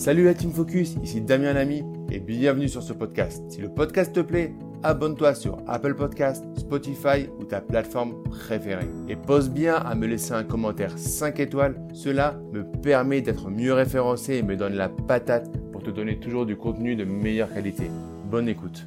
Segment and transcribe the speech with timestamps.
[0.00, 3.42] Salut la Team Focus, ici Damien Lamy et bienvenue sur ce podcast.
[3.50, 8.88] Si le podcast te plaît, abonne-toi sur Apple Podcast, Spotify ou ta plateforme préférée.
[9.10, 13.74] Et pose bien à me laisser un commentaire 5 étoiles, cela me permet d'être mieux
[13.74, 17.90] référencé et me donne la patate pour te donner toujours du contenu de meilleure qualité.
[18.24, 18.86] Bonne écoute.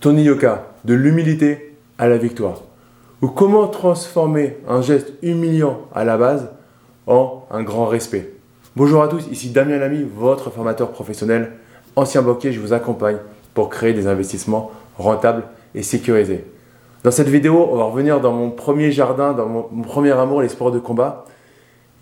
[0.00, 2.64] Tony Yoka, de l'humilité à la victoire.
[3.22, 6.50] Ou comment transformer un geste humiliant à la base
[7.06, 8.35] en un grand respect?
[8.76, 11.52] Bonjour à tous, ici Damien Lamy, votre formateur professionnel.
[11.96, 13.16] Ancien banquier, je vous accompagne
[13.54, 16.44] pour créer des investissements rentables et sécurisés.
[17.02, 20.50] Dans cette vidéo, on va revenir dans mon premier jardin, dans mon, premier amour, les
[20.50, 21.24] sports de combat.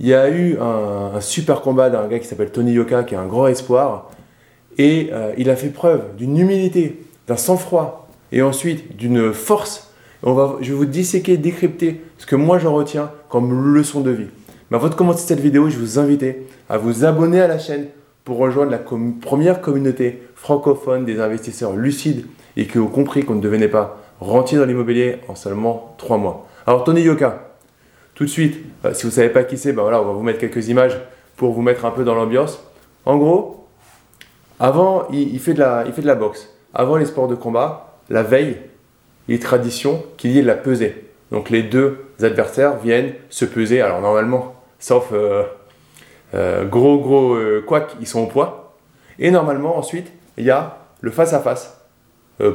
[0.01, 3.19] Il y a eu un, super combat d'un gars qui s'appelle Tony Yoka, qui est
[3.19, 4.11] un grand espoir.
[4.77, 9.95] Et euh, il a fait preuve d'une humilité, d'un sang-froid et ensuite d'une force.
[10.25, 14.11] On va, je vais vous disséquer, décrypter ce que moi j'en retiens comme leçon de
[14.11, 14.29] vie.
[14.75, 16.25] Mais avant de commencer cette vidéo, je vous invite
[16.69, 17.87] à vous abonner à la chaîne
[18.25, 23.41] pour rejoindre la première communauté francophone des investisseurs lucides et qui ont compris qu'on ne
[23.41, 26.49] devenait pas rentier dans l'immobilier en seulement 3 mois.
[26.67, 27.51] Alors Tony Yoka,
[28.17, 30.13] tout de suite, euh, si vous ne savez pas qui c'est, ben voilà, on va
[30.13, 30.99] vous mettre quelques images
[31.37, 32.61] pour vous mettre un peu dans l'ambiance.
[33.07, 33.69] En gros,
[34.59, 36.53] avant, il, fait de la, il fait de la boxe.
[36.75, 38.57] Avant les sports de combat, la veille,
[39.29, 41.05] il est tradition qu'il y ait de la pesée.
[41.31, 43.81] Donc les deux adversaires viennent se peser.
[43.81, 44.54] Alors normalement,
[44.85, 45.45] sauf euh,
[46.35, 47.65] euh, gros gros euh,
[48.01, 48.75] ils sont au poids.
[49.19, 51.81] Et normalement ensuite, il y a le face-à-face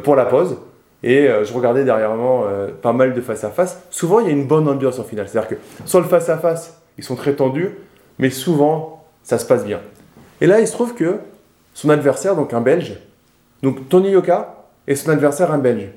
[0.04, 0.58] pour la pause.
[1.02, 3.82] Et je regardais derrière moi pas mal de face-à-face.
[3.90, 5.30] Souvent, il y a une bonne ambiance en finale.
[5.30, 5.56] C'est-à-dire que
[5.86, 7.72] sur le face-à-face, ils sont très tendus,
[8.18, 9.80] mais souvent, ça se passe bien.
[10.42, 11.20] Et là, il se trouve que
[11.74, 13.00] son adversaire, donc un Belge,
[13.64, 14.56] donc Tony Yoka,
[14.88, 15.88] et son adversaire un Belge.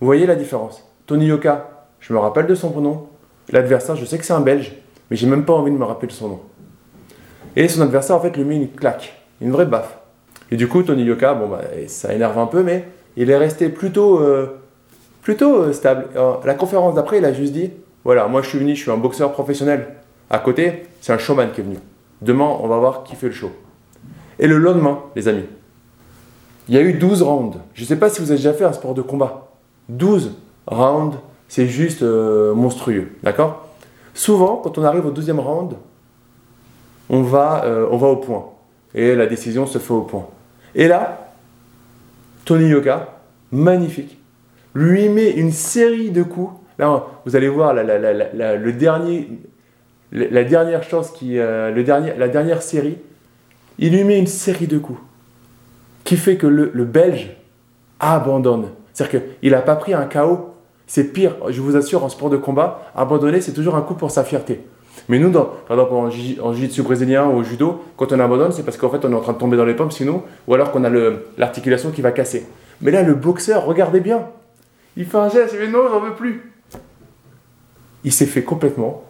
[0.00, 3.08] Vous voyez la différence Tony Yoka, je me rappelle de son nom.
[3.50, 4.74] L'adversaire, je sais que c'est un Belge,
[5.12, 6.40] mais j'ai même pas envie de me rappeler de son nom.
[7.54, 9.98] Et son adversaire, en fait, lui met une claque, une vraie baffe.
[10.50, 13.68] Et du coup, Tony Yoka, bon, bah, ça énerve un peu, mais il est resté
[13.68, 14.58] plutôt, euh,
[15.20, 16.06] plutôt euh, stable.
[16.46, 17.72] la conférence d'après, il a juste dit
[18.06, 19.96] voilà, moi je suis venu, je suis un boxeur professionnel.
[20.30, 21.76] À côté, c'est un showman qui est venu.
[22.22, 23.50] Demain, on va voir qui fait le show.
[24.38, 25.44] Et le lendemain, les amis,
[26.70, 27.58] il y a eu 12 rounds.
[27.74, 29.50] Je ne sais pas si vous avez déjà fait un sport de combat.
[29.90, 30.32] 12
[30.66, 31.18] rounds
[31.52, 33.08] c'est juste euh, monstrueux.
[33.22, 33.68] D'accord?
[34.14, 35.74] Souvent, quand on arrive au deuxième round,
[37.08, 38.50] on va, euh, on va au point.
[38.94, 40.26] Et la décision se fait au point.
[40.74, 41.32] Et là,
[42.44, 43.08] Tony Yoka,
[43.50, 44.18] magnifique,
[44.74, 46.52] lui met une série de coups.
[46.78, 49.28] Là, vous allez voir la, le dernier,
[50.10, 50.82] la dernière
[51.14, 51.70] qui, euh,
[52.18, 52.98] la dernière série.
[53.78, 55.00] Il lui met une série de coups
[56.04, 57.30] qui fait que le, le Belge
[58.00, 58.68] abandonne.
[58.92, 60.51] C'est-à-dire qu'il n'a pas pris un KO
[60.92, 64.10] c'est pire, je vous assure, en sport de combat, abandonner, c'est toujours un coup pour
[64.10, 64.60] sa fierté.
[65.08, 68.76] Mais nous, par exemple, en, jiu-jitsu brésilien ou au judo, quand on abandonne, c'est parce
[68.76, 70.84] qu'en fait, on est en train de tomber dans les pommes sinon, ou alors qu'on
[70.84, 70.90] a
[71.38, 72.46] l'articulation qui va casser.
[72.82, 74.26] Mais là, le boxeur, regardez bien,
[74.98, 76.52] il fait un geste, fait non, j'en veux plus.
[78.04, 79.02] Il s'est fait complètement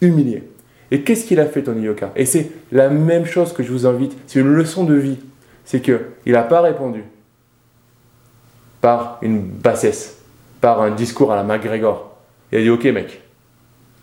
[0.00, 0.44] humilier.
[0.90, 2.10] Et qu'est-ce qu'il a fait, Tony Yoka?
[2.16, 5.18] Et c'est la même chose que je vous invite, c'est une leçon de vie.
[5.66, 5.98] C'est qu'il
[6.32, 7.04] n'a pas répondu
[8.80, 10.17] par une bassesse
[10.60, 12.16] par un discours à la McGregor.
[12.52, 13.22] Il a dit Ok, mec,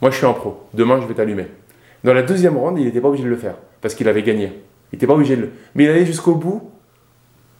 [0.01, 1.47] moi je suis un pro, demain je vais t'allumer.
[2.03, 4.45] Dans la deuxième ronde, il n'était pas obligé de le faire parce qu'il avait gagné.
[4.91, 5.49] Il n'était pas obligé de le.
[5.73, 6.69] Mais il allait jusqu'au bout.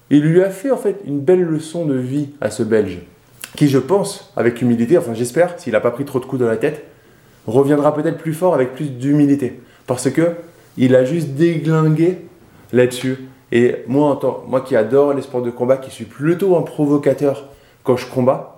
[0.09, 2.99] Il lui a fait en fait une belle leçon de vie à ce Belge,
[3.55, 6.47] qui je pense, avec humilité, enfin j'espère, s'il n'a pas pris trop de coups dans
[6.47, 6.85] la tête,
[7.47, 9.59] reviendra peut-être plus fort avec plus d'humilité.
[9.87, 10.35] Parce que
[10.77, 12.19] il a juste déglingué
[12.71, 13.17] là-dessus.
[13.51, 17.47] Et moi, moi qui adore les sports de combat, qui suis plutôt un provocateur
[17.83, 18.54] quand je combats,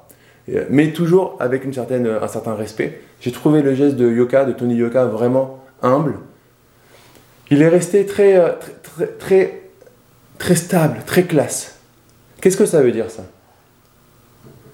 [0.69, 3.01] mais toujours avec une certaine, un certain respect.
[3.19, 6.15] J'ai trouvé le geste de Yoka, de Tony Yoka, vraiment humble.
[7.49, 8.51] Il est resté très, euh,
[8.83, 9.61] très, très,
[10.37, 11.79] très stable, très classe.
[12.41, 13.23] Qu'est-ce que ça veut dire ça?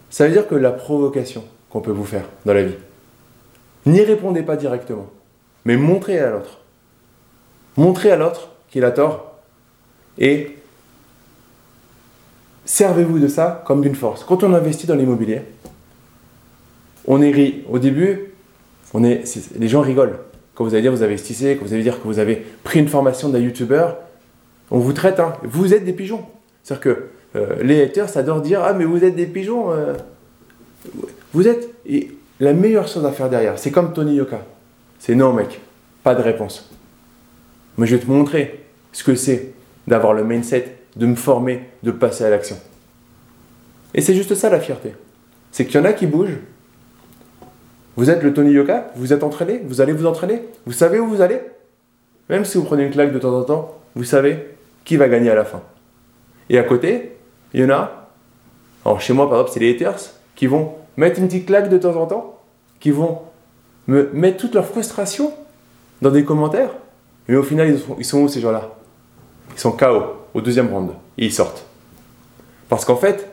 [0.09, 2.75] Ça veut dire que la provocation qu'on peut vous faire dans la vie,
[3.85, 5.07] n'y répondez pas directement,
[5.65, 6.59] mais montrez à l'autre.
[7.77, 9.39] Montrez à l'autre qu'il a tort
[10.19, 10.55] et
[12.65, 14.23] servez-vous de ça comme d'une force.
[14.23, 15.41] Quand on investit dans l'immobilier,
[17.07, 17.63] on est ri.
[17.69, 18.33] Au début,
[18.93, 19.23] on est,
[19.57, 20.19] les gens rigolent.
[20.55, 22.79] Quand vous allez dire que vous investissez, quand vous allez dire que vous avez pris
[22.79, 23.97] une formation d'un youtubeur,
[24.71, 25.33] on vous traite, hein.
[25.43, 26.23] vous êtes des pigeons.
[26.63, 29.71] C'est-à-dire que euh, les haters adorent dire Ah, mais vous êtes des pigeons.
[29.71, 29.93] Euh.
[31.33, 31.69] Vous êtes.
[31.85, 34.45] Et la meilleure chose à faire derrière, c'est comme Tony Yoka.
[34.99, 35.59] C'est non, mec,
[36.03, 36.69] pas de réponse.
[37.77, 39.53] Mais je vais te montrer ce que c'est
[39.87, 42.57] d'avoir le mindset, de me former, de passer à l'action.
[43.93, 44.93] Et c'est juste ça la fierté.
[45.51, 46.37] C'est qu'il y en a qui bougent,
[47.95, 51.07] vous êtes le Tony Yoka, vous êtes entraîné, vous allez vous entraîner, vous savez où
[51.07, 51.39] vous allez?
[52.29, 54.55] Même si vous prenez une claque de temps en temps, vous savez
[54.85, 55.61] qui va gagner à la fin.
[56.49, 57.17] Et à côté,
[57.53, 58.09] il y en a,
[58.85, 59.99] alors chez moi par exemple, c'est les haters
[60.35, 62.39] qui vont mettre une petite claque de temps en temps,
[62.79, 63.19] qui vont
[63.87, 65.33] me mettre toute leur frustration
[66.01, 66.71] dans des commentaires,
[67.27, 68.71] mais au final, ils sont, où ces gens-là?
[69.53, 70.03] Ils sont KO
[70.33, 71.65] au deuxième round et ils sortent.
[72.69, 73.29] Parce qu'en fait,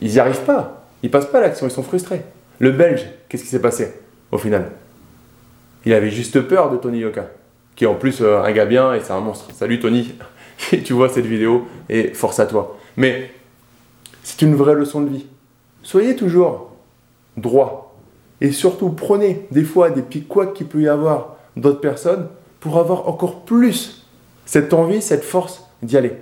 [0.00, 0.84] ils n'y arrivent pas.
[1.02, 2.22] Ils passent pas l'action, ils sont frustrés.
[2.58, 3.92] Le Belge, qu'est-ce qui s'est passé
[4.30, 4.70] au final?
[5.84, 7.30] Il avait juste peur de Tony Yoka,
[7.74, 9.48] qui est en plus euh, un gars bien et c'est un monstre.
[9.52, 10.14] Salut Tony,
[10.84, 12.78] tu vois cette vidéo et force à toi.
[12.96, 13.32] Mais
[14.22, 15.26] c'est une vraie leçon de vie.
[15.82, 16.76] Soyez toujours
[17.36, 17.96] droit
[18.40, 22.28] et surtout prenez des fois des petits qu'il peut y avoir d'autres personnes
[22.60, 24.06] pour avoir encore plus
[24.46, 26.12] cette envie, cette force d'y aller.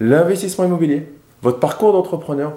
[0.00, 1.08] L'investissement immobilier,
[1.40, 2.54] votre parcours d'entrepreneur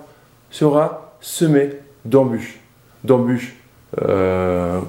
[0.49, 1.69] sera semé
[2.03, 2.59] d'embûches,
[3.03, 3.60] d'embûches
[4.01, 4.79] euh,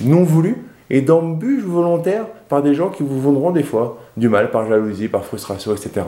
[0.00, 0.56] non voulues
[0.90, 5.08] et d'embûches volontaires par des gens qui vous vendront des fois du mal par jalousie,
[5.08, 6.06] par frustration, etc.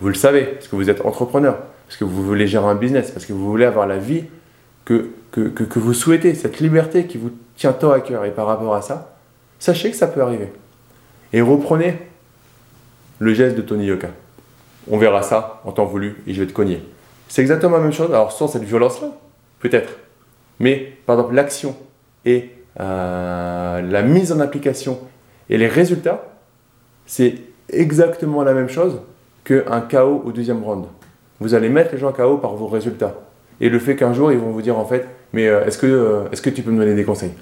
[0.00, 1.56] Vous le savez, parce que vous êtes entrepreneur,
[1.86, 4.24] parce que vous voulez gérer un business, parce que vous voulez avoir la vie
[4.84, 8.24] que, que, que vous souhaitez, cette liberté qui vous tient tant à cœur.
[8.24, 9.16] Et par rapport à ça,
[9.58, 10.52] sachez que ça peut arriver.
[11.32, 11.98] Et reprenez
[13.18, 14.08] le geste de Tony Yoka.
[14.90, 16.82] On verra ça en temps voulu et je vais te cogner.
[17.28, 19.08] C'est exactement la même chose, alors sans cette violence-là,
[19.60, 19.98] peut-être.
[20.60, 21.76] Mais par exemple, l'action
[22.24, 22.50] et
[22.80, 24.98] euh, la mise en application
[25.48, 26.24] et les résultats,
[27.06, 27.34] c'est
[27.70, 29.00] exactement la même chose
[29.44, 30.86] qu'un KO au deuxième round.
[31.40, 33.14] Vous allez mettre les gens KO par vos résultats.
[33.60, 35.86] Et le fait qu'un jour, ils vont vous dire en fait, mais euh, est-ce que,
[35.86, 37.32] euh, que tu peux me donner des conseils?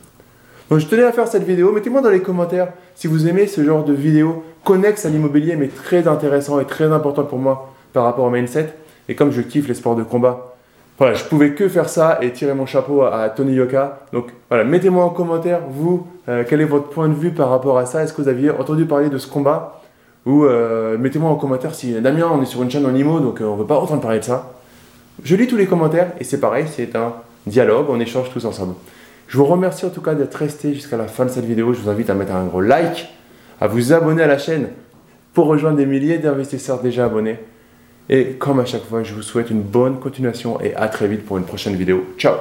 [0.70, 1.72] Donc je tenais à faire cette vidéo.
[1.72, 5.68] Mettez-moi dans les commentaires si vous aimez ce genre de vidéo connexe à l'immobilier, mais
[5.68, 8.74] très intéressant et très important pour moi par rapport au mindset.
[9.08, 10.53] Et comme je kiffe les sports de combat,
[10.98, 14.06] voilà, je pouvais que faire ça et tirer mon chapeau à, Tony Yoka.
[14.12, 17.78] Donc voilà, mettez-moi en commentaire, vous, euh, quel est votre point de vue par rapport
[17.78, 18.04] à ça?
[18.04, 19.82] Est-ce que vous aviez entendu parler de ce combat?
[20.24, 23.40] Ou euh, mettez-moi en commentaire si Damien, on est sur une chaîne en IMO, donc
[23.40, 24.52] euh, on ne veut pas entendre parler de ça.
[25.22, 27.14] Je lis tous les commentaires et c'est pareil, c'est un
[27.46, 28.74] dialogue, on échange tous ensemble.
[29.26, 31.72] Je vous remercie en tout cas d'être resté jusqu'à la fin de cette vidéo.
[31.72, 33.08] Je vous invite à mettre un gros like,
[33.60, 34.68] à vous abonner à la chaîne
[35.32, 37.38] pour rejoindre des milliers d'investisseurs déjà abonnés.
[38.08, 41.24] Et comme à chaque fois, je vous souhaite une bonne continuation et à très vite
[41.24, 42.04] pour une prochaine vidéo.
[42.18, 42.34] Ciao